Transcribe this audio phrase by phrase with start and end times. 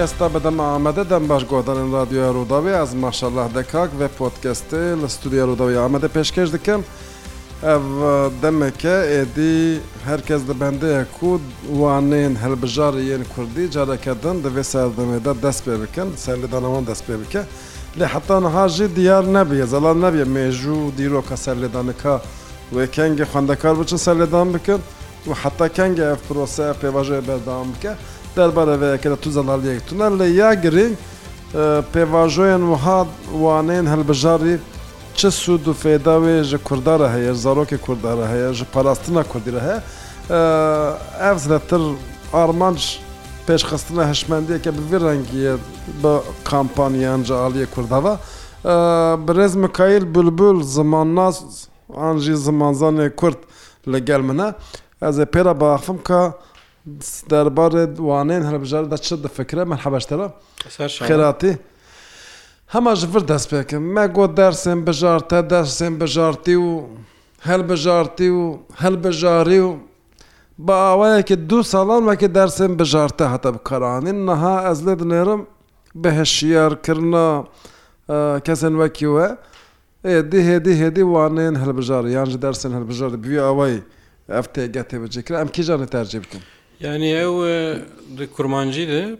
[0.00, 5.76] پۆتکەستە بەدەم ئامەدەدەم باش گۆدانن رادیۆ ڕووداوی ئەز ماشەله دەکاک و پۆتکەستی لە ستودیە ڕووداوی
[5.82, 6.80] ئامەدە پێشکەش دەکەم
[7.74, 7.82] ev
[8.42, 9.58] demeke êdî
[10.08, 11.30] herkes di bendeye ku
[11.80, 17.02] wanên helbijarê yên Kurdî careke din divê serdemê de dest pê bikin serlêdana wan dest
[17.08, 17.42] pê bike
[17.98, 22.14] lê heta niha jî diyar nebiye zelan nebiye mêjû dîroka serlêdanika
[22.72, 24.78] wê kengê xwendekar biçin serlêdan bikin
[25.28, 27.94] û heta kengê ev pirose pêvajê berdam bike
[28.36, 30.94] دەربارەوەیە کە لە تو زەناڵیەک تونە لە یا گرنگ
[31.92, 33.08] پێواژۆیان وهاد
[33.42, 34.56] وانەیەن هەلبژاری
[35.18, 39.78] چه سوود و فێداوێ ji کوردارە هەیە زارۆکی کوردارە هەیە ji پاراستنا کوردیرە هەیە
[41.24, 41.82] ئەف لەتر
[42.34, 42.86] ئارمانش
[43.46, 45.54] پێشخستنە هەشمەندیەکە بڤ ڕەنگیە
[46.02, 46.12] بە
[46.50, 48.14] کامپانیان جعالیە کوردەوە
[49.26, 51.36] برێز مکایل بلبول زمان ناز
[52.00, 53.40] ئاژی زمانزانێ کورد
[53.92, 54.48] لەگەل منە
[55.02, 56.22] ئەز پێرە باخم کە
[57.30, 60.26] دەربارێت وانێن هەربژار دە چ دەفکرە من حەبەشتەرە
[61.06, 61.52] خێراتی
[62.74, 66.70] هەما ژفر دەست پێکەم مە گۆ دەرسێن بژار تا دەرسێن بژارتی و
[67.48, 68.44] هەل بژارتی و
[68.82, 69.70] هەل بژاری و
[70.66, 75.40] بە ئاوایەکی دوو ساڵان وەکی دەرسێن بژارتە هەتە بکەرانین نەها ئەز لێ دنێرم
[76.02, 77.28] بەهشیارکردنا
[78.46, 79.26] کەسن وەکی وە
[80.30, 83.76] دی هێدی هێدی وانێن هەلبژار یانجی دەرسن هەلبژار بوی ئەوەی
[84.34, 86.44] ئەف تێگە تێبجێکرا ئەم کیژانە تەرجێ بکەم.
[86.80, 87.36] Yani ew
[88.18, 89.16] di kurmancî de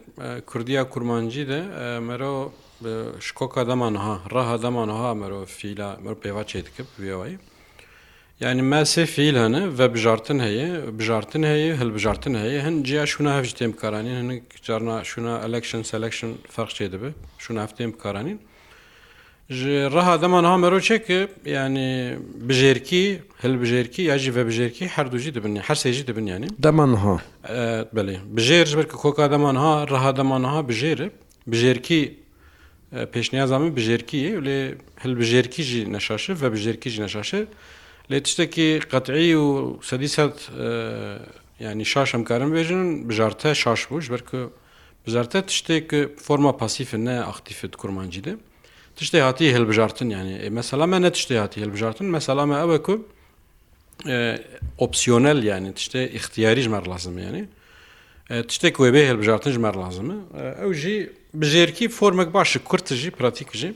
[0.47, 1.63] Kurdiya kurmancî de
[2.01, 2.53] mero
[3.21, 7.37] şkoka deman ha raha deman ha mero fîla mer pêva çê dikip wê
[8.41, 13.39] Yani me sê fîl hene ve bijartin heye bijartin heye hilbijartin heye hin ciya şûna
[13.39, 17.99] hev ji têm karanîn hin carna şûna election selection ferq çê dibe şûna hev têm
[17.99, 18.41] karanîn
[19.51, 21.09] ji reha dema niha merocek
[21.47, 21.89] yani
[22.49, 23.05] bijêrkî
[23.43, 27.17] hilbijêrkî ya jî vebijêrkî her du jî dibin her sê jî dibin yani deman niha
[27.97, 31.09] belê bijêr ji ber ki koka deman ha reha deman niha bijêre
[31.53, 32.15] bijêrkî
[32.93, 34.59] e, pêşniyaza min bijêrkî ye lê
[35.05, 37.45] hilbijêrkî jî neşaşir vebijêrkî jî neşaşir
[38.11, 40.35] lê tiştekî qetî û sedî sed
[40.67, 44.53] e, yani şaş em karin bêjin bijarte şaş bû ji ber ku
[45.07, 48.37] bijarte tiştê ki forma pasîfin ne axtîfit kurmancî de
[49.01, 53.09] tiştê hatiye hilbijartin yani e, mesela me ne tiştê hatiye hilbijartin mesela me ew ku
[54.09, 54.39] e,
[54.79, 57.45] opsiyonel yani tiştê ixtiyarî ji mer lazim yani
[58.49, 60.17] tiştek wê bê hilbijartin ji mer lazim e,
[60.63, 63.75] ew jî bijêrkî formek baş kurt jî pratik jî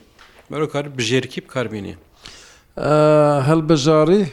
[0.50, 1.94] merokar bijêrkî bikarbînî
[3.48, 4.28] hilbijarî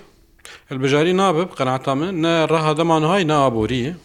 [0.71, 3.95] Hilbijarî nabe qenata min ne reha deman hay ne aborî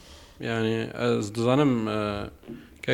[0.41, 1.96] yani ez dizanim e,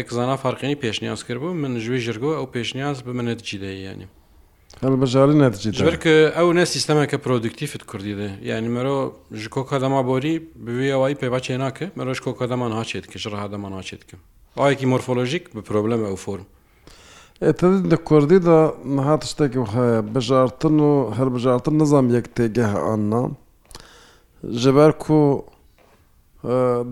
[0.01, 4.07] کە زانا فارقینی پێشنیاز کردبوو من ژوی ژرگەوە ئەو پێشنیاز بە منە جیدەیەنی
[5.03, 8.97] بەژاری نەتجیبر کە ئەو نە سیستەمە کە پرۆدکتیفت کوردیدە یعنی مرۆ
[9.41, 14.21] ژ کۆکەدەما بۆری بویەوەی پێباچێ ناکە مەرۆژ کۆکەدەمان هاچێت کە ژڕهادەمان هاچێت کەم
[14.61, 16.47] ئاەکی مۆرفۆلۆژیک بە پرۆبلەمە ئەو فۆرم
[17.93, 18.59] لە کوردیدا
[18.97, 23.23] نەهات شتێکی هەیە بژارتن و هەر بژارتن نزانام یەک تێگەه ئەنا
[24.63, 25.43] ژەبەر و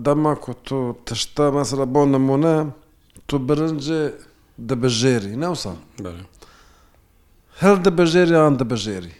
[0.05, 2.57] دەما کو تۆ تشتا مەسرە بۆ نمونە
[3.31, 3.85] تۆ برنج
[4.69, 5.77] دەبەژێری ناوسان
[7.63, 9.15] هەر دەبەژێری یان دەبەژێری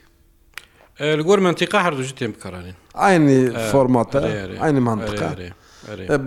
[1.19, 3.39] لەگۆر منتیقا هەردووژ تێم بکارانین ئاینی
[3.71, 4.19] فۆرماتە
[4.61, 5.49] ئاینی منتقارێ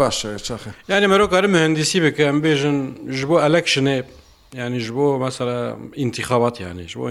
[0.01, 2.79] باشە چاخ یعنی مەرۆکارە مهندسی بکەم بێژن
[3.17, 3.99] ji بۆ ئەلەکشنێ
[4.61, 5.59] ینی ji بۆ مەسەرە
[6.01, 7.05] ئینتیخابات یانیش بۆ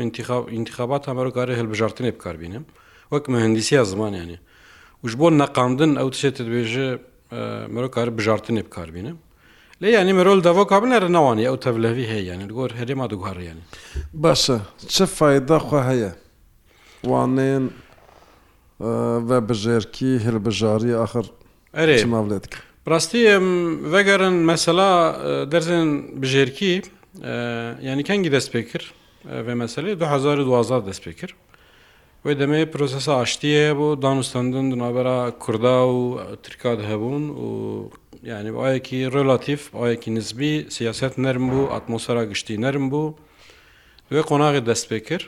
[0.56, 2.64] ئینتیخابات هەمەرۆکاری هەلبژارتنێ بکاربینم
[3.14, 4.38] وەک مهندسی زمان یانێ
[5.04, 6.88] وش بۆ نەقاندن ئەو تشێتت بێژێ
[7.76, 9.18] مەرۆکارە بژارتنێ بکاربینم
[9.84, 13.64] لە ینی مرۆل دەەوە کابنەرە ناوانی ئەو تەبلەوی هەیەیان گۆر هەرێما دوگوڕیانی
[14.24, 14.58] باشە
[14.94, 16.12] چه فداخوا هەیە
[17.12, 17.66] وانێن
[19.28, 21.26] بە بژێرکی هەلبژاری آخر
[21.78, 22.44] ئەرێماڵێت
[22.92, 23.24] ڕاستی
[23.94, 24.92] وەگەرن مەسەلا
[25.52, 25.90] دەرزێن
[26.22, 26.74] بژێرکی
[27.90, 28.88] ینی کەنگی دەست پێ کرد
[29.46, 31.36] بە مەسلەی 2012 دەست پێ کرد
[32.26, 36.02] وی دەمێ پرۆسەسا ئاشتیە بۆ دانوستاندن دنابەرا کووردا و
[36.44, 37.50] ترکات هەبوون و
[38.30, 43.14] یعنی ئاەکی ڕلاتیف ئاەکی نزبی سیاست نەرم بوو ئاتمۆسەرا گشتی نەرم بوو
[44.12, 45.26] دوێ قۆناغی دەست پێ کرد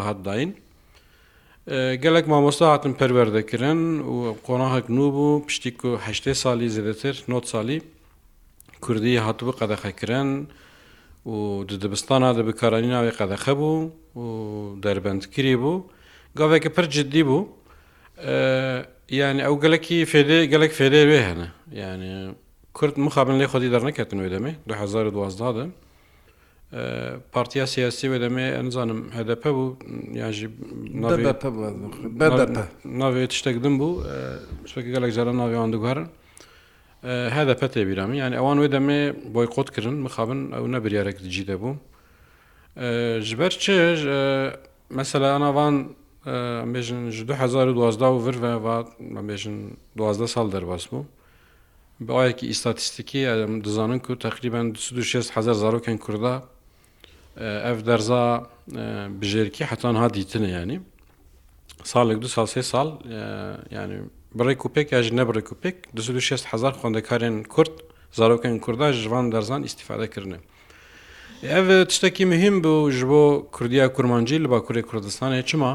[0.09, 0.51] هەداین
[2.03, 3.81] gelek mamosta hatin perverdekirin
[4.13, 7.81] û qonahek nû bû piştî ku heştê salî zêdetir not salî
[8.81, 10.47] Kurdî hatbû qedexekirin
[11.27, 11.31] û
[11.69, 13.73] di dibistana di bikarîna wê qedexe bû
[14.23, 14.23] û
[14.83, 15.73] derbendkirî bû
[16.39, 17.39] گەڵێکە پر جددی بوو
[19.21, 21.47] یعنی ئەو گەلکی فێدێ گەلک فێرێ وێ هەنە
[21.81, 22.09] یعنی
[22.77, 25.69] کورد مخابن لێ خۆی دەرنەکەتن وێ دەمێ 2012
[27.33, 29.77] پارتیا سیاسی وێ دەمێ ئەنجانم هەدەپە بوو
[30.21, 30.47] یاژی
[33.01, 34.03] ناوێت شتێکدم بوو
[34.69, 36.07] شتێک گەلک جارە ناویان دوگوارن
[37.37, 39.01] هذا پەتێ بیرامی یعنی ئەوان وێ دەمێ
[39.33, 41.73] بۆی قوتکردن مخابن ئەو نەبریارێک دجی دەبوو
[43.29, 43.99] ژبەر چێژ
[44.97, 45.75] مەسەلا ئەناوان
[46.74, 48.83] بێژن 2012 و
[49.27, 49.57] ڤێژن
[49.95, 51.06] 12 سال دەرباس بوو
[52.06, 56.44] بەوایەکی ئیستاتیستیکی ئەم دەزانن و تقریبان 600 زارۆکن کووردا
[57.38, 58.48] ئەف دەرزا
[59.22, 60.80] بژێرکی حتان ها دیتنە ینی
[61.83, 62.89] ساڵێک دو سال سێ سال
[63.71, 64.00] ینی
[64.36, 65.75] بڕێک و پێک یاژ نەبرێک و پێک
[66.19, 67.71] 600 خوندەکارێن کورد
[68.18, 70.42] زارۆکەن کووردا ژوان دەرزان ئیسیفادەکردن.
[71.44, 73.24] ئەە تشتێکی مهم بوو ژ بۆ
[73.56, 75.71] کوردیا کورمانجی لە باکووری کوردستانی چما؟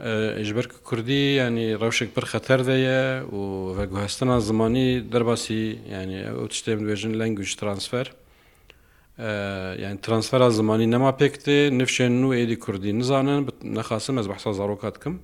[0.00, 7.12] ژبەر کوردی ینی ڕەوشێک پر خەتەر دەیە و بەگوهستنا زمانی دەرباسی ینی ئەو شتێم دوێژن
[7.20, 8.06] لەنگوش ترانسفەر
[9.82, 13.40] یعنی ترانسفەرا زمانی نەما پێکتێ نفشێن و ئێدی کوردی نزانن
[13.76, 15.14] نەخاسم ئەس بەحسا زارۆکات بکەم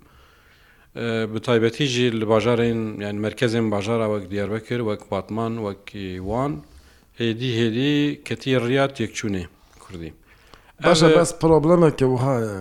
[1.33, 6.53] بە تایبەتی ژی لە باژارین یعنی مرکزێن باژارا وەک دیاربەکرد وەک باتمان وەکی وان
[7.21, 7.95] هێدی هێدی
[8.27, 9.45] کەتی ڕیات یەکچوونێ
[9.85, 10.13] کوردی
[10.85, 12.55] باشە بەس پرۆبلەمەکە وهایە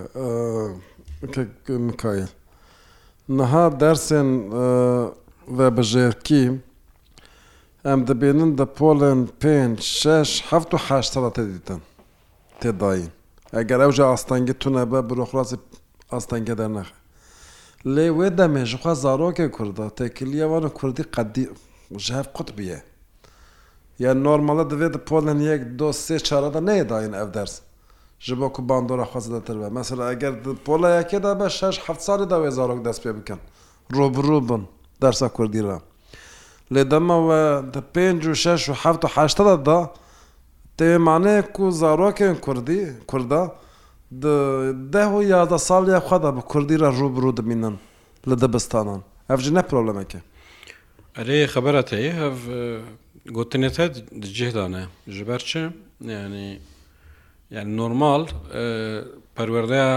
[1.70, 2.28] Mikail.
[3.30, 4.28] Niha dersên
[5.58, 6.44] vebijêrkî
[7.92, 11.80] em dibênin de polên pênc şeş heft û heştala tedîtin
[12.60, 13.10] têdayîn.
[13.54, 15.58] Eger ew ji astengî tune be bi roxlasî
[16.18, 16.94] astenge dernexe.
[17.96, 21.50] Lê wê demê ji xwe zarokê Kurda têkiliya wan û Kurdî qedî
[21.98, 22.84] ji hev qutbiye.
[24.00, 27.62] Ya normala divê di polên yek do sê çarada neyê dayîn ev ders.
[28.20, 30.34] ji bo ku bandora xwazetir be mesela eger
[30.66, 33.38] polayeke de be şeş heft salê da wê zarok dest pê bikin
[33.94, 34.68] Robirû bin
[35.02, 35.78] dersa Kurdî re
[36.72, 39.92] lê dema we di pênc û şeş û heft û heşte de da
[40.78, 43.56] tê manê ku zarokên Kurdî Kurda
[44.12, 44.28] di
[44.94, 47.78] deh û yazda saliya xwe de bi Kurdî re rûbirû dimînin
[48.28, 50.22] li dibistanan ev ji ne problemeke
[51.16, 52.34] Erê xebera te hev
[53.28, 55.68] gotinê te cih dane ji ber çi
[56.02, 56.60] yani
[57.56, 58.24] یعنی نۆرمال
[59.38, 59.92] پەروەردەیە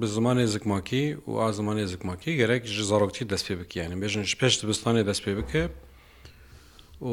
[0.00, 4.22] bi zimanê zikmakî û a zimanê zikmakî gerek ji zaroktî dest pê bike yani bêjin
[4.22, 5.62] ji pêş dibistanê dest pê bike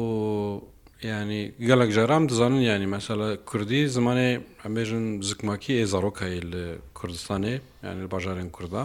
[1.02, 4.30] yani gelek jaram dizanin yani mesela Kurdî zimanê
[4.66, 8.82] em bêjin zikmakî ê zarokayê li Kurdistanê yani li bajarên Kurda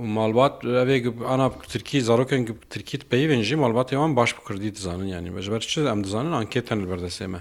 [0.00, 5.06] û malbat evê ana Tirkî zarokên Tirkî peyvên jî malbatê wan baş bi Kurdî dizanin
[5.06, 7.40] yani bejber çi em dizanin anketen li berdesê me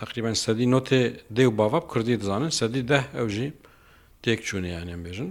[0.00, 1.00] تقریبان سەدی نۆتێ
[1.36, 3.50] دێ و باواب کوردی دەزانن سەدی ده ئەوژی
[4.24, 5.30] تێک چوونییانیان بێژن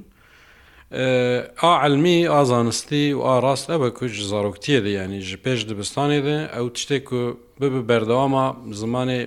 [1.63, 7.07] ئاعلمی ئازانستی و ئاڕاست ئەوە کوچ زارۆکتیە دە ینی ji پێش دبستانێ دێ ئەو تشتێک
[7.17, 7.21] و
[7.59, 8.45] ببە بەردەوامە
[8.81, 9.19] زمانێ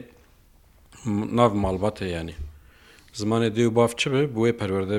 [1.38, 2.36] ناو ماڵباتە ینی
[3.20, 4.98] زمانێ دێ و باف چ بێ بۆێ پەروەەردە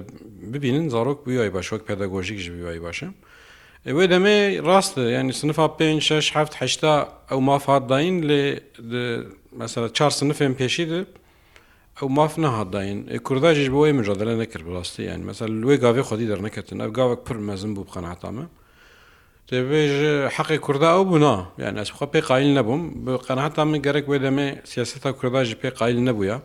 [0.53, 3.07] ببینن زارۆک بیای باشوەک پێداگۆژیک ژ بیوای باشە
[3.87, 4.37] ئەوێ دەمێ
[4.67, 6.93] ڕاستە ینی سنفا پێ 6 هەفت هشتا
[7.31, 8.43] ئەو مافات داین لێ
[9.57, 11.03] مثلا چهار سنفێن پێشیدە
[12.01, 12.97] ئەو ماف نەهادداین
[13.27, 17.71] کورداژش بۆی مژادلە نەکرد بڵاستی یان مەسا لێ گاوێ خۆدی دەرنەکردن ئەو گاوەک پر مەزم
[17.75, 18.45] بوو بخەناتامە
[19.51, 19.91] دەبێژ
[20.37, 24.47] حەقی کووردا ئەو بوونا یان ئەسخوا پێ قایل نەبووم بە قەنەهاتا من گەرەک وێ دەمێ
[24.71, 26.37] سیاستا کورداژی پێ قایل نەبووە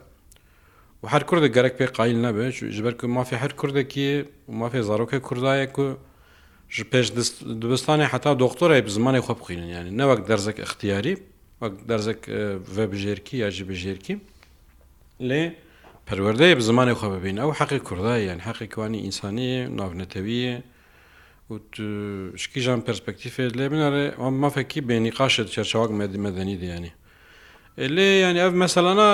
[1.03, 2.47] و هەر کوردە گەرەک پێ قایل نەبێ
[2.77, 4.11] ژبەر و مافی هەر کوردێکی
[4.49, 5.87] و مافی زارۆکە کوردایەک و
[6.77, 7.07] ji پێش
[7.62, 11.15] دبستانی حتا دکتۆرە زمانی خۆ بخینن یانی نەوەک دەرزێک اختیاری
[11.62, 12.21] وەک دەرزێک
[12.93, 14.17] بژێرکی یاژی بژێرکی
[15.29, 15.43] لێ
[16.07, 20.55] پەروەردەیە بە زمانی خۆ ببین ئەو حەقی کورداییان حەقیوانی ئینسانیە ناونەتەویە
[22.43, 26.93] شکیژان پرسپەکتیفێت لێ بنارێ ئەم مەفەکی بینی قاشت چێرچاوک مەدیمەدەنی دیانی
[27.95, 29.11] لێ ینی ئەف مەسەلانا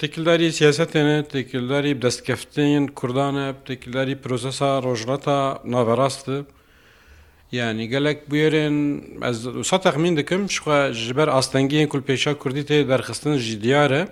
[0.00, 5.38] تێکلداری سیاستێنە تێکلداری دەستکەفتین کوردانە تێکلداری پرۆسەسا ڕۆژڕەتە
[5.72, 6.38] ناوەڕاستە
[7.56, 8.76] یعنی گەلک بێرن
[9.70, 14.06] سە تەخمین دەکەم شخوا ji ber astengiyên kulpêşa Kurdî tê derxistin jî diyar e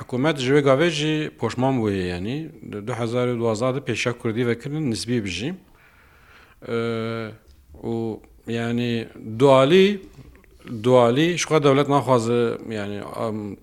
[0.00, 2.36] hikûmet ji wê gavê jî poşman bûye yanî
[2.66, 5.50] 2012 pêşa Kurdî vekirin nisbî bijî
[7.92, 8.16] û
[8.48, 9.08] yanî
[9.40, 9.86] dualî
[10.84, 12.40] dualî şixwa dewlet naxwaze
[12.80, 13.00] yanî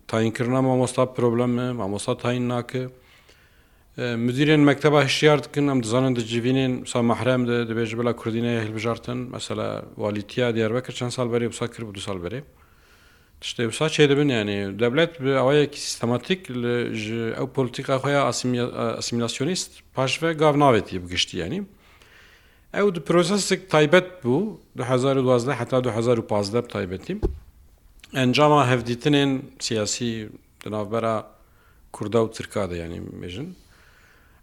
[0.08, 2.84] tayinkirina mamosta problemi mamosta tayin nake
[3.98, 9.68] مدیرێن مەکتتەبە هشتیاردکن ئەم دزانن دەجیبینێن سا مەحرام دەبێژ بەلا کوردینەیە هەلبژارتن مەسەلا
[10.04, 12.40] والیتیا دیاربەکە چەند سال بەرێ وسا کرد دو سال بەرێ
[13.42, 16.42] تشتی وسا چێ دەبن یانێ دەبلێت ئەوەیەکی سیستەماتیک
[17.38, 18.24] ئەو پلیتیکا خۆیان
[19.00, 21.60] ئاسیمیلاسیۆنیست پاشە گاو ناوێتی بگشتی ینی
[22.76, 24.42] ئەو پرۆسەسێک تایبەت بوو
[24.76, 27.16] 2012 حتا 2015 تایبەتی
[28.18, 30.30] ئەنجاما هەفدیتنێن سیاسی
[30.66, 31.16] دناوبەرە
[31.96, 33.48] کووردا و ترکادە ینی مێژن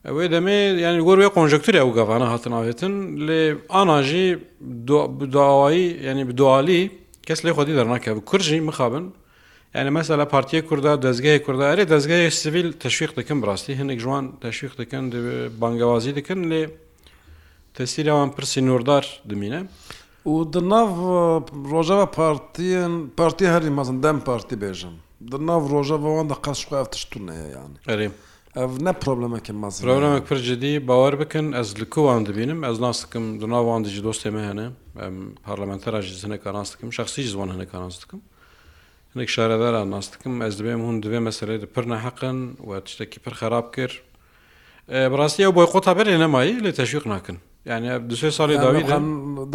[0.08, 2.94] ئەوەی دەمێ ینی گۆروێ قۆنژکتوری ئەو گەوانە هاتنناوێتن
[3.26, 3.42] لێ
[3.74, 4.26] ئاناژی
[5.36, 6.82] داوایی ینی بدوالی
[7.26, 9.04] کەس لێ خودی دەرناکە کورژی مخابن
[9.76, 14.72] یعنی مەسە لە پارتیە کووردا دەستگای کووردداری دەستگای سیویل تەشویق دەکەم ڕاستی هەندێک جوان تەشویق
[14.80, 15.04] دەکەن
[15.60, 16.62] بانگوازی دەکەن لێ
[17.78, 19.60] تەسیریەوان پرسی نوردار دمینە.
[20.32, 20.92] و دناو
[21.72, 24.94] ڕۆژەوە پارتیان پارتی هەری مەزندەم پارتی بێژم
[25.32, 27.72] دناو ڕۆژەوە ئەوان دە قەشخوا تشتونەیە یان.
[28.54, 32.80] ev ne problemeke maz Problemek pir cidî bawer bikin ez li ku wan dibînim ez
[32.80, 34.68] nas dikim di nav wan dijî dostê me hene
[35.00, 38.20] em parlamentera jî hineka nas dikim şexsî ji wan hineka nas dikim
[39.14, 43.32] hinek şarevera nas dikim ez dibêm hûn divê meselê di pir neheqin we tiştekî pir
[43.32, 44.02] xerab kir
[44.88, 48.78] e, Rastiye ew boykot haberê nemayî lê teşwiq nakin yani di sê salê dawî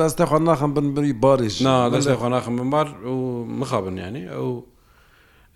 [0.02, 1.56] destê xwe naxin bin birî barêj
[1.98, 4.77] destê xwe naxin bin bar û mixabin yanî ew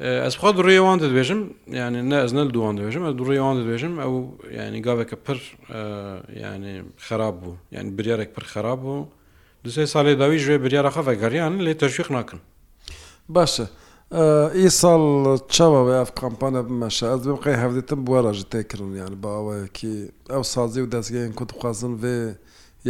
[0.10, 1.41] ئەس بخوا ڕێوان دەدوێژم
[1.79, 4.13] یعنی نە ئەزنە دوان دەێژم ئە دوڕێوان دەدوێژم ئەو
[4.60, 5.38] ینی گاوێکە پر
[6.46, 9.05] ینی خراپ بوو یعنی بریارێک پر خراپ بوو
[9.65, 12.39] دوسێ ساڵی داوی ژێ بریارە خەفە گەریان لێ تەشویق ناکەن
[13.36, 13.65] باشە
[14.58, 15.03] ئی ساڵ
[15.55, 19.96] چاوە ئەف کامپانە بمەشە ئەس بم قەی هەفتم بووە ڕژە تێکردن یان باوەیەکی
[20.34, 22.17] ئەو سازی و دەستگەیان کوت خوازن وێ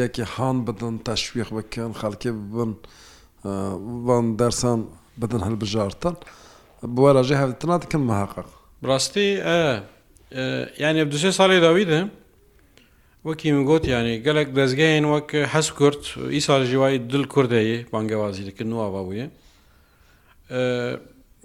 [0.02, 2.72] یەکی هاان بدن تەشویق بکەن خەڵکی ببن
[4.08, 4.80] وان دەرسان
[5.22, 6.16] بدن هەلبژارتن.
[6.82, 8.50] بۆ ڕژێ هەفتنا دکن مەحقق
[8.88, 9.26] ڕاستی
[10.84, 12.00] یعنی دوێ ساڵی داویدە
[13.28, 18.68] وەکی میگوت ینی گەلک دەستگەین وەک هەس کورت ئی ساڵ ژیوای دل کوردەیە بانگەوازی دکن
[18.74, 19.28] نوواواویە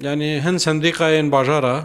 [0.07, 1.77] ینی هەند سندیقاەن باژارە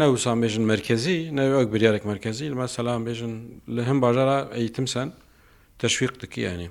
[0.00, 3.34] نەوسان بێژن مرکزی نەوەک بریارێک مرکزی لەمە سەسلام بێژن
[3.76, 5.08] لە هەم باژارە ئەیتمسەن
[5.82, 6.68] تەشویق دکی ینی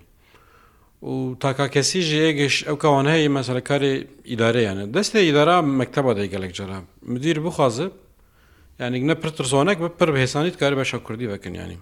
[1.04, 3.94] و تاکاکەسی ژەیەگەش ئەو کاوان هەیە مەسەرەکاری
[4.30, 6.80] ئیدارەیانە دەستی ئیدارا مەکتتەبە دەیگەلێک جەرا
[7.14, 7.92] مدیر بخوازب
[8.82, 11.78] یانیک نە پرترسۆنێک بە پر بەهێسانیت کاری بەشە کوردی بکنیانی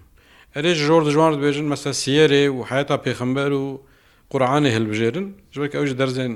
[0.54, 3.64] ئەرێ ژۆر دژوان دەبێژن مەسە سیێرێ و حیاتا پێخەمبەر و
[4.30, 6.32] قورعاانی هەلبژێرن ژبێک ئەوش دەرزێن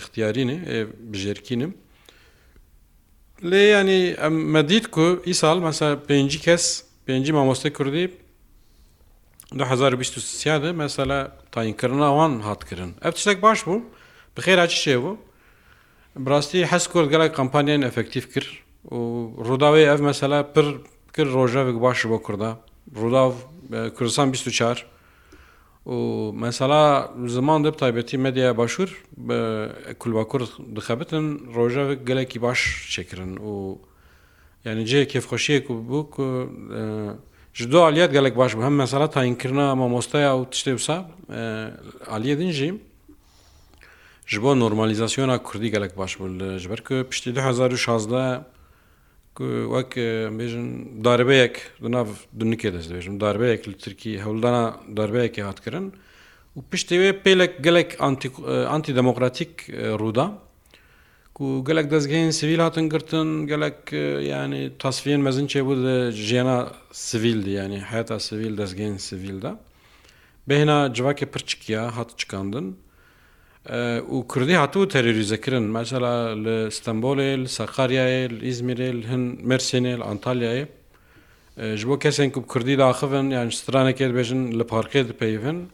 [0.00, 0.58] اختیارینێ
[1.12, 1.72] بژێرکینم
[3.50, 6.64] لێ ینی ئەم مەدید کو ئی ساڵ مەسە پێنج کەس
[7.06, 8.04] پێنج مامۆستی کوردی
[9.58, 12.94] 2023 mesela tayinkirin awan hatkirin.
[13.02, 13.80] Ev tiştek baş bû
[14.36, 15.16] bixêra çi şê bû
[16.16, 18.96] Birastî heskor gelek kampanyayên efektiv kir û
[19.48, 20.64] Rûdawê ev mesela pir
[21.16, 22.58] kir rojevek baş bo Kurda.
[22.94, 23.32] Rûdav
[23.94, 24.86] Kursistan 24
[25.86, 28.88] û mesela ziman dib taybetî medyaya başûr
[29.98, 33.78] kulbakur dixebitin rojevek gelekî baş çekirin û
[34.64, 36.82] yani cê kêfxweşiyek bû ku e,
[37.60, 41.04] ji du aliyet gelek baş bi hem mesela tayinkirina mamostaya û tiştê wisa
[41.34, 41.40] e,
[42.10, 42.74] aliyê din jî
[44.26, 47.76] ji bo normalizasyona Kurdî gelek baş bû ji ber ku piştî 2016
[49.34, 50.00] wek e,
[50.38, 50.64] bêjin
[51.04, 52.06] darbeyek di nav
[52.38, 55.92] dunikê dest dibêjim darbeyek li Tirkî hewldana darbeyekê hatkirin
[56.56, 57.98] û piştê wê pêlek gelek
[58.48, 60.30] e, antidemokratik rûda
[61.40, 63.92] و gelek dezgehên sivîl hatin girtin gelek
[64.28, 69.52] yani tasfiyên mezin çêbû de jiyana sivildi yani heta sivîl dezgehên sivîl de
[70.50, 72.76] bêhna civakê pir çikiya hat çıkandin
[74.12, 80.02] û Kurdî hatû terörîzekirin mesela li Stenbolê, li Saqaryayê, li İzmirê, li hin Mersinê, li
[80.12, 80.66] Antalyayê
[81.76, 85.68] ji bo kesên ku Kurdî daxivin yani stranekê dibêjin li parkê dipeyvin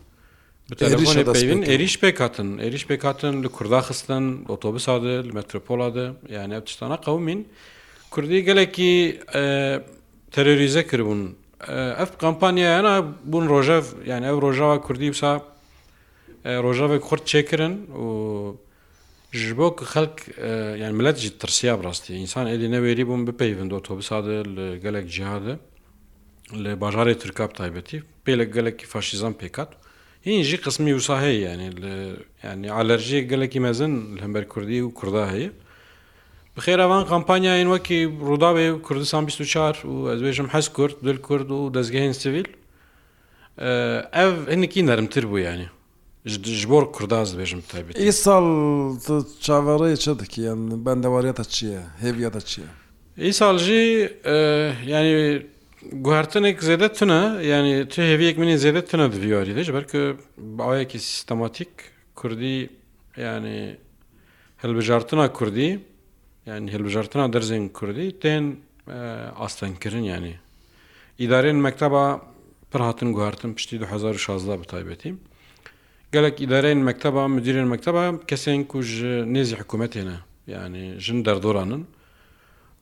[0.71, 6.55] êriş pêk hatin êriş pêk hatin li Kurda xistin otobüsa de li metropola de yani
[6.55, 7.49] ev tiştana qewmîn
[8.11, 9.21] Kurdî gelekî
[10.31, 11.37] terörîze kiribûn
[11.69, 15.43] ev kampanya yana bûn rojev yani ev rojava Kurdî wisa
[16.45, 18.05] rojavê Kurd çêkirin û
[19.33, 20.19] ji bo xelk
[20.83, 25.59] yani millet jî tirsiya rastî insan êdî neverî bûn bipeyvin otobüsa de li gelek cihade
[26.53, 29.69] li bajarê Tirkab taybetî pêlek gelekî faşîzan pêkat.
[30.27, 31.69] هینجی قسمی وسا هەیە ینی
[32.45, 33.95] ینی ئالەرژیە گەلێکی مەزن
[34.25, 35.51] هەمبەر کوردی و کووردا هەیە
[36.57, 42.49] بخێراوان کامپانیاین وەکی ڕووداوێ کوردستان 24 و ئەزێژم حەز کورد دل کورد و دەستگەهێن سیویل
[44.17, 45.69] ئەف هەنێکی نەرمتر بوو ینی
[46.29, 47.91] ji bor kurdaz dibêjim tabi.
[48.09, 48.47] Îsal
[49.05, 52.69] tu çaverê çi dikiyan bendewariya te çi ye hêviya te çi ye?
[53.29, 53.85] Îsal jî
[54.87, 55.47] yanî
[56.07, 57.21] گوهرتنێک زیادە تونە
[57.53, 60.01] ینی تو هێویەک منی زیادە تونە دویاری لەش بەرکە
[60.57, 61.73] باوەیەکی سیستەماتیک
[62.21, 62.57] کوردی
[63.27, 63.61] ینی
[64.63, 65.69] هەلبژارتنا کوردی
[66.51, 68.45] ینی هەلبژارتنا دەرزین کوردی تێن
[69.41, 70.35] ئاستەنکردن ینی
[71.23, 72.05] ئیدارێن مەکتتەبە
[72.71, 75.15] پرهاتن گوهرتن پشتی 2016 بتایبەتی
[76.13, 80.15] gelek îdareyên mekteba müdirên mekteba kesên ku ji nêzî hikوmetê ne
[80.47, 81.83] yani jin derdoranin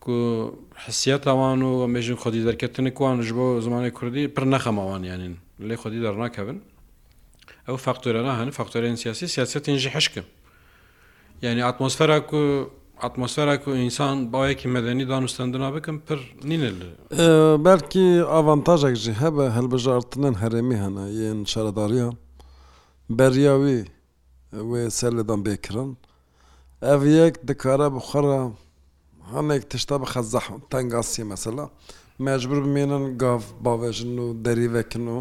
[0.09, 5.35] حسیەتەوان و ئەمێژین خودی دەرکردنی کوانش بۆ زمانی کوردی پر نەخەمەوان یانین
[5.69, 6.59] لێ خودی دەڕناکەبن
[7.67, 10.23] ئەو فاکتۆرەنا هەن فاکتۆرین سیاسی سیاستینجی حشکە
[11.45, 12.41] یعنی ئاتمۆسفەرا و
[13.03, 16.71] ئاتمۆسفەرا و ئینسان باەکی مەدەنی دانوستندنا بکەم پر نینە
[17.67, 22.09] بەلکی ئاڤانتاژێکژی هەبە هەلبژارتنن هەرێمی هەنا یەن شارەداریە
[23.19, 23.81] بەریاوی
[24.71, 25.91] وێ سەر لەدان بێکرن
[26.87, 28.43] ئەڤ یەک دکارە بخەرە
[29.35, 31.67] هەنێک تشتا بە خەزەح تەنگاسی مەسەلا
[32.27, 35.19] مەجبور بمێنن گاف باوێژن و دەریڤەکن و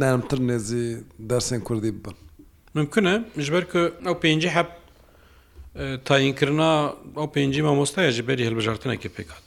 [0.00, 0.86] نەرمتر نێزی
[1.30, 2.16] دەرسێن کوردی بن
[2.78, 3.12] ممکنە
[3.46, 4.68] ژبەر کە ئەو پێنج حەب
[6.08, 6.72] تاینکردنا
[7.18, 9.44] ئەو پێنجی مامۆستایە ji بەری هەلبژارتنێکی پێکات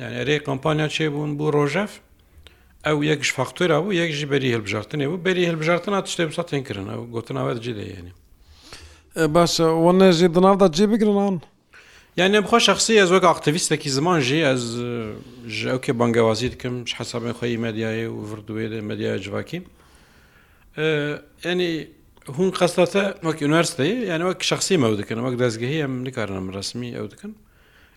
[0.00, 1.92] یان ئەرێ کمپانیا چێبوون بوو ڕۆژەف
[2.86, 7.02] ئەو یەکش فاکتۆرا بوو یەک ji بەری هەلبژارتنێ بوو بەری هەلبژارتنا تشتێ بسا تێنکردن ئەو
[7.14, 8.12] گوتنناوێت جدەیەنی
[9.34, 11.36] باشە وە نەژی دناودا جێ بگرنان؟
[12.18, 14.64] یان نێ بخۆ شخصی ئەز وەک ئاختویستێکی زمان ژی ئەز
[15.72, 19.58] ئەوکێ بەنگەوازی دکەم حسابی خۆی مەدیایی و ردوێ مەدیای جوواکی
[21.50, 21.70] ینی
[22.36, 27.06] هون قەستاتە وەک یونیەرستی یان وەک شخصی مەو دکەن وەک دەستگەهی ئەم نکارم ڕسمی ئەو
[27.12, 27.32] دکەن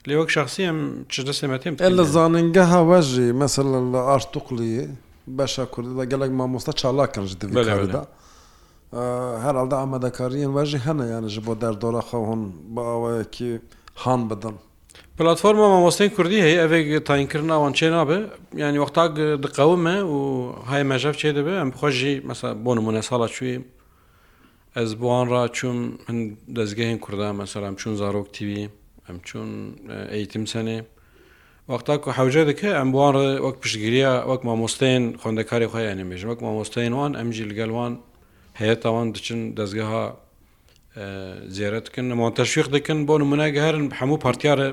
[0.07, 0.79] لێ وەک شخصی ئەم
[1.11, 4.73] چ دەسێمەتیم لە زانینگە هاوەژی مەسل لە ئاشتوقلی
[5.37, 8.03] بەشە کورددا گەلێک مامۆستا چالاکەنج دەدا.
[9.45, 12.41] هەر ئەڵدا ئامادەکاریان واژی هەنە یانە ژ بۆ دەردۆرە خەون
[12.75, 13.51] بە ئەوەیەکی
[14.01, 14.55] هاان بدن
[15.17, 18.19] پلتفۆرمە مامۆستەی کوردی هەیە ئەێک تاینکردن ئەوان چێ نابێ
[18.61, 19.05] ینی وەختا
[19.45, 20.17] دقەومە و
[20.69, 23.55] های مەژەف چێ دەبێ ئەم خۆشی مەسا بۆ نمونە ساڵە چوی
[24.77, 26.23] ئەس بۆوان ڕ چوم هەند
[26.57, 28.63] دەستگەهێن کووردا مەسەرام چون زارۆک تیوی
[29.07, 29.49] ئەم چون
[30.13, 30.77] ئەیتیم سەنێ
[31.71, 33.13] وەختا و حوجە دەکە ئەم بوان
[33.45, 37.93] وەک پشتگیریە وەک مامۆستین خوندەکاری خۆیان نمێژ وەک مامۆستین وان ئەمجی لەگەلوان
[38.59, 40.05] هەیە تاوان دچن دەستگەها
[40.95, 44.67] زیێرەتکن نەمان تەشویق دەکەن بۆ نمونەگەهرن هەموو پارتیارە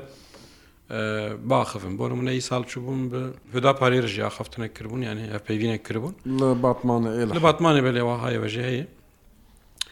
[1.51, 3.19] باخفم بۆ منە ی ساڵ چوبووم بە
[3.55, 8.63] هدا پارێژ یا خفتنە کردبوون یانێ پێوینە کردبوون لە باتمانە لە باتمانە بە لێوە هاەژێ
[8.69, 8.85] هەیە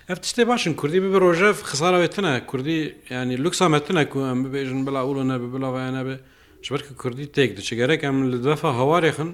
[0.10, 2.80] ئەف تشتێ باشن کوردی ببە ڕۆژە خساراوێتنە کوردی
[3.16, 6.16] ینی لوکسامەتنە کو ئەم ببێژن بلا ئوڵە بە بڵاوایانە بێ
[6.66, 9.30] شبەرکە کوردی تێک دەچگەرەك ئەم لە دەفە هەوارێخن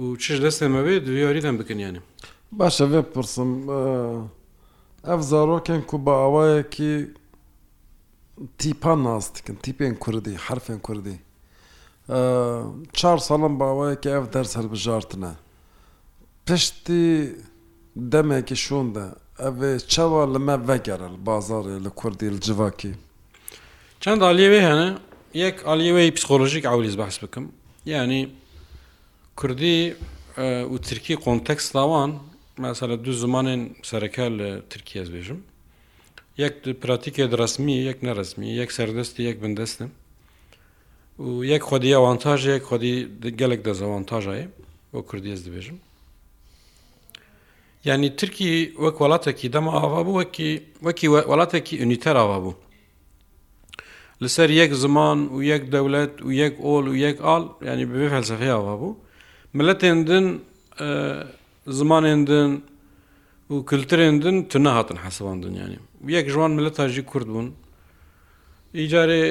[0.00, 2.00] و چش دەستێمەوێ دویاریدان بکنیانە
[2.58, 3.50] باشە بێ پرسم
[5.06, 6.92] ئەف زارۆکێن و بە ئەوەیەکی
[8.60, 11.16] تیپان ناز دکن تیپێن کوردی حرفێن کوردی
[12.98, 15.32] چار ساڵم باوەیەکی ئەف دەرس هەربژارتنە
[16.46, 17.06] پشتی
[18.12, 19.04] دەمێکی شووندا
[19.44, 22.92] ئەێ چاوە لەمە ڤگەرە بازارێ لە کوردی جواکی
[24.02, 24.88] چەند ئالیێوێ هەنە
[25.44, 27.44] یەک ئالیێوەی پسخۆلژیک ئاولیز بەس بکەم
[27.92, 28.20] یعنی
[29.40, 29.78] کوردی
[30.72, 32.10] و ترکی قۆنتەکس داوان
[32.58, 35.38] مثلا دوو زمانên sereka li Tirkiye ez bêjim
[36.36, 39.90] yek pratikê resmî yek nerezmî yek serdestî yek bindestim
[41.20, 42.94] û yek xwedî avantaj yek xwedî
[43.36, 44.48] gelek dezavantaja ye
[44.92, 45.74] o Kurdî ez dibêjim
[47.84, 52.52] Yani Tirkî wek welatekî dema ava bû wekî wekî welatekî unîter ava bû
[54.22, 58.08] li ser yek ziman û yek dewlet û yek ol û yek al yani bi
[58.08, 58.94] felsefeya ava bû
[59.54, 60.44] milletên din
[61.68, 62.50] زمانێندن
[63.50, 65.78] و کلترێندن تو نەهاتن حەسەوان دنیانی
[66.16, 67.48] یەک ژوان ملە تاژی کورد بوون
[68.78, 69.24] ئیجارێ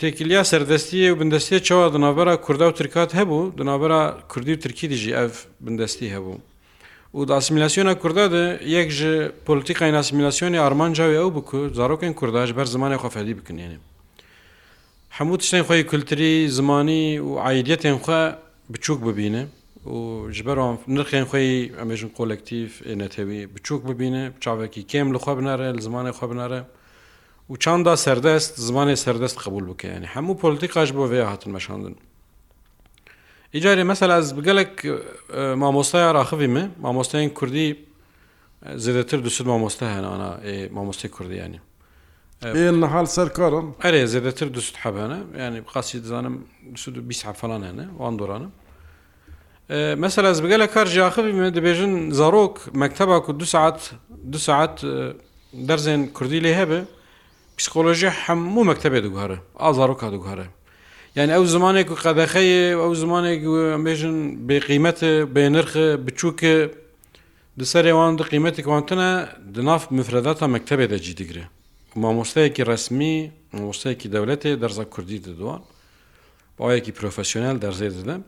[0.00, 4.00] تێکیلیا سەردەستیە و بندستی چاوا دنابەرە کووردا و ترکات هەبوو دنابەرە
[4.32, 5.32] کوردی و ترکی دیژی ئەف
[5.64, 6.36] بندستی هەبوو
[7.16, 8.36] و داسیمیلاسیۆنە کووردا د
[8.76, 9.12] یەک ji
[9.46, 13.78] پلیتیقای ناسیمیلاسیۆنی ئارمانجاوی ئەو بکو زارۆکن کوورداش بەر زمانی خۆفەدی بکنێنێ
[15.16, 18.18] هەموو تشتین خۆی کولتری زمانی و عیدەتێن خۆ
[18.72, 19.42] بچووک ببینە
[19.84, 25.68] ji ber nirxên xê em êjin kolektiv netewî biçûk bibîne çavekî kêm li xwe binare
[25.74, 26.62] li zimanê xwe binare
[27.50, 31.96] û çanda serdest zimanê serdest qebul bike yani hemû politika ji bo vê hatin meşandin.
[33.52, 34.70] İcarî mesela ez bi gelek
[35.56, 37.84] mamostaya raxivî me mamosteyên Kurdî
[38.64, 41.60] zêdetir dusud mamosta hene ana ê mamostê Kurdî yani.
[42.86, 48.50] hal serkaran Erê zêdetir dusud hebene yani qasî dizanim dusud bîs hefalan hene wan doranım.
[49.74, 53.92] مثل ez bige kar jaxivî me dibêjin zarok mekteba ku du saat
[54.32, 54.84] du saat
[55.68, 56.80] derzên Kurdî lê hebe
[57.58, 60.46] psikoloji hemû mektebê diguhare a zaroka diguhare
[61.16, 63.40] Yani ew zimanek ku qedexeye ew zimanek
[63.86, 64.16] bêjin
[64.48, 66.70] bêqîmete bênirxe biçûke
[67.58, 71.44] di serê wan di qîmetik wan tune di nav mifredata mektebê de cî digire
[71.94, 75.60] mamosteyekî resmî mamosteyekî devletê derza Kurdî didoan
[76.58, 78.24] bayekî profesyonel derzê didem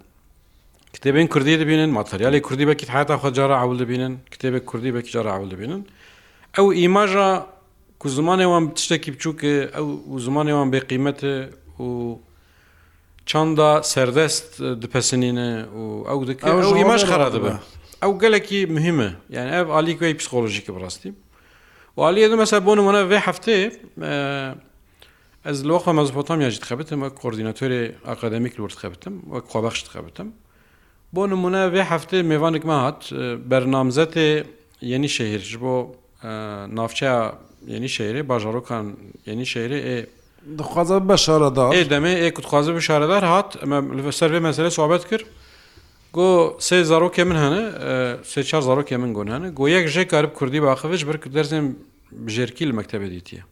[0.94, 5.48] کتێبین کوردی دەبینن ماتریالی کوردی بەکی حتا خۆجارە ئاول دەبینن کتێبێک کوردی بەکی جارە ئاول
[5.54, 5.82] دەبینن
[6.56, 7.30] ئەو ئیماژە
[8.00, 11.34] کو زمانێوان تشتێکی بچووکە ئەو زمانێوان بێقیمەتە
[11.88, 11.88] و
[13.30, 14.48] çanda serdest
[14.82, 16.42] dipesinîne û ew dike
[16.82, 17.52] îmaj xera dibe.
[18.06, 21.08] Ew gelekî mühim e yani ev alî ku psikolojik birastî.
[22.08, 23.56] Aliye de mesela bonum ona ve heftê
[25.50, 27.82] ez loxwa Mezopotamya jî dixebitim ve koordinatörê
[28.14, 30.28] akademik lor dixebitim ve xwabexş dixebitim.
[31.16, 33.00] بۆ نمونە بێ هەفتێ میێوانێکمە هات
[33.50, 34.28] بەرنامزەتێ
[34.92, 35.76] یەنی شەهر ji بۆ
[36.78, 37.18] navçeya
[37.74, 38.84] yeni şehrê bajarokan
[39.30, 39.96] yeni şehrê ê
[40.58, 45.02] dixwaze beşareda ê demê ê ku dixwaze bişaredar hat me li ser vê meselê sohbet
[45.10, 45.22] kir
[46.16, 47.62] got sê zarokê min hene
[48.32, 51.64] sê çar zarokê min gon hene got yek jê karib Kurdî baxivij bir derzên
[52.36, 53.42] jerkî li mektebê dîtiye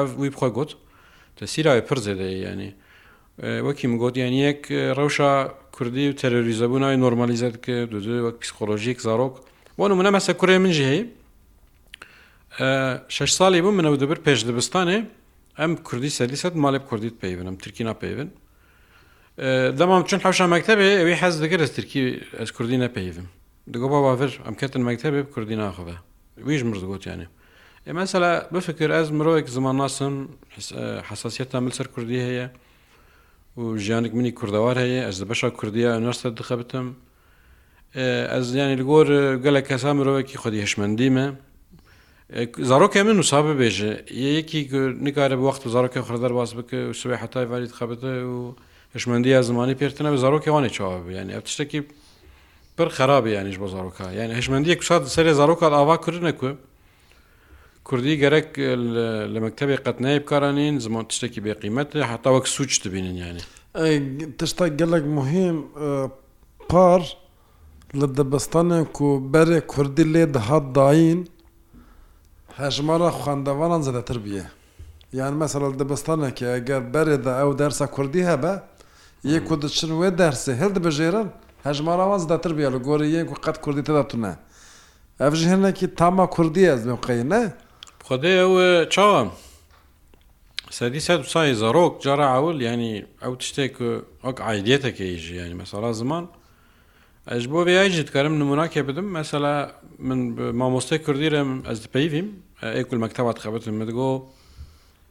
[0.00, 0.70] ev wî bixwe got
[1.36, 2.68] te sîrayê pir zêde yanî
[3.66, 5.32] wekî min got yaniyek rewşa
[5.76, 9.34] کوردی و تەرۆریزەبوو ناوی نۆرمالیزەر کە دوو وەک پسیخۆلۆژیک زارۆک
[9.78, 11.02] بۆ منە مەسە کوڕێ منجی هەیە
[13.16, 14.98] شش ساڵی بوو منەوە دەبر پێش دەبستانێ
[15.60, 18.28] ئەم کوردی سەلیسەت مالب کوردیت پێیبنم ترکی ناپەیون
[19.78, 22.02] دەمام چون حوشە مەکتتەبێ ئەوەی حەز دەگەر ئەس ترکی
[22.40, 23.26] ئەس کوردی نەپەیون
[23.72, 25.96] دەگۆ باڤر ئەم کەتن مەکتتەبێ کوردی ناخەوە
[26.46, 27.26] ویش مردگوتیانێ
[27.86, 30.14] ئێمە سەلا بفکر ئەس مرۆیك زمان ناسم
[31.08, 32.46] حساسیت تا ملسەر کوردی هەیە
[33.56, 36.86] و ژیانێک منی کوردەوار هەیە ئەس لە بەشە کوردیا نەستە دخەبتم
[38.32, 39.06] ئەس زیانی لەگۆر
[39.44, 41.26] گەلە کەسا مرۆوەکی خودی هشمەندیمە
[42.70, 43.92] زارۆکە من وسا ببێژە
[44.26, 44.60] یەکی
[45.06, 48.38] نکارە بە وەخت زارۆکە خردەر باز بکە و سوێ حتای واریت خەبتە و
[48.96, 51.80] هشمەندی زمانی پێرتنە بە زارۆکی وانێ چاوە ینی ئە تشتێکی
[52.76, 56.46] پر خراپە یانیش بە زارۆکە یعنی هشمەندی کوشاد سەری زارۆکە ئاوا کردنەکو
[57.88, 58.48] کوردی گەرەک
[59.32, 63.42] لە مەکتتەبی قەتنای بکارانین زمان تشتێکی بێقیمەتی حتا وەک سوچ دەبینن یانی
[64.38, 65.56] تشتا گەلک مهم
[66.70, 67.02] پار
[68.00, 71.20] لە دەبستانە و بەرێ کوردی لێ دەهات داین
[72.60, 74.44] هەژمارە خوێندەوانان زەدەتر بیە
[75.18, 78.54] یان مەسەل دەبستانێکی ئەگەر بەرێدا ئەو دەرسە کوردی هەبە
[79.34, 81.28] یەک و دچن وێ دەرسێ هەل دەبژێرن
[81.66, 84.32] هەژماراوان زدەتر بیە لە گۆری یەک و قەت کوردی تەداتونە
[85.22, 87.42] ئەفژ هەنێکی تاما کوردی ئەزمێ قینە
[88.08, 89.28] خدای ئەوە چاوەم
[90.78, 93.74] سەدی سە سای زەڕۆک جارە ئاول ینی ئەو تشتێک
[94.24, 96.24] ئەک عیدەتەکەی ژیانی مەسەلا زمان
[97.32, 99.54] ئەش بۆ بیاژت کارم نموناکێ بدم مەسەلا
[100.08, 100.20] من
[100.60, 102.28] مامۆستی کوردیرم ئەس پێیویم
[102.76, 104.08] ئەیکل مەکتتەوات خەبتم مدگۆ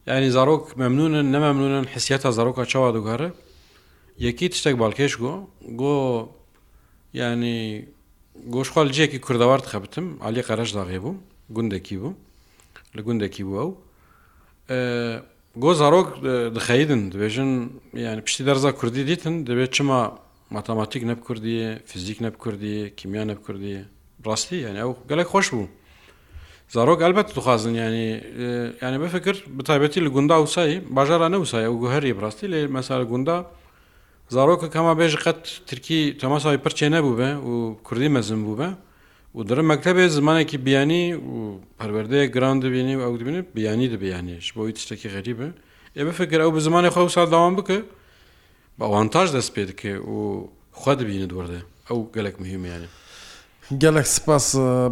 [0.09, 3.29] ینی زارۆک مەمنونن نەمەمنونن حسیەتە زارۆکە چاوا دوگارە
[4.27, 5.33] یەکی تشتێک باڵکێش گۆ
[5.81, 5.95] گۆ
[7.23, 7.57] ینی
[8.55, 11.11] گۆشخوال جیەکی کوردەوارد خەبتم علی قەرش داغێ بوو
[11.55, 12.11] گوندێکی بوو
[12.97, 13.73] لە گوندێکی بووە و
[15.63, 16.09] گۆ زارۆک
[16.57, 17.51] دخەیدن دەبێژن
[18.05, 19.99] یعنی پشتی دەرزا کوردی دیتن دەبێت چما
[20.55, 23.75] ماتەماتیک نەب کوردیە فیزیک نەب کوردی کیمیا نەب کوردی
[24.25, 25.67] ڕاستی یعنی ئەو گەلێک خۆش بوو
[26.75, 28.05] زارۆک ئەلبەت دخوازن ینی
[28.83, 33.37] یعنی بەفکر بتابەتی لە گوندا وسایی باژارە نەوسای ئەو گوهری ڕاستی لێ مەساە گوندا
[34.35, 37.53] زارۆکە کەما بێژ قەت ترکی تەماساوی پرچێ نەبوو بە و
[37.87, 38.69] کوردی مەزم بوو بە
[39.37, 41.37] و درە مەکتتەبێ زمانێکی بیانی و
[41.79, 45.47] پەروەردەیە گران دەبینی و ئەو دەبینێت بیانی دەبیانیش بۆ هیچ شتێکی غەریبە
[45.97, 47.79] ئێمە فکر ئەو بە زمانی خۆ ساداوام بکە
[48.77, 50.19] بە ئەوانتاژ دەست پێ دکێ و
[50.79, 52.89] خوا دەبینێت دووەدە ئەو گەلک مهمیانە
[53.83, 54.45] gelek spas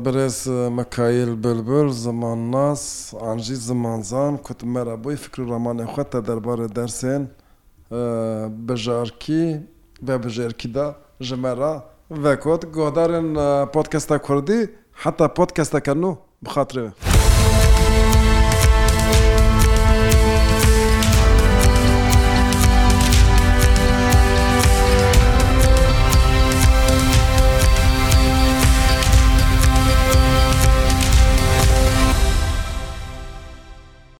[0.06, 0.38] birez
[0.80, 2.84] mekayil bilbir ziman nas
[3.30, 7.21] an jî zimanzan ku tu meraboy fikri ramanê xwe te derbarê dersên
[8.69, 9.45] bijarkî
[10.08, 10.88] ve bijerkî da
[11.27, 11.73] ji me ra
[12.12, 13.30] ve got godarên
[13.74, 14.60] podkesta Kurdî
[15.04, 16.12] heta podkestekenû
[16.43, 17.11] bixatirve.